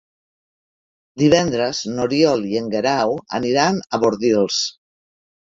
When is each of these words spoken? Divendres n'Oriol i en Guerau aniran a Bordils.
Divendres 1.23 1.83
n'Oriol 1.93 2.47
i 2.53 2.57
en 2.63 2.71
Guerau 2.77 3.15
aniran 3.41 3.79
a 3.79 4.01
Bordils. 4.07 4.65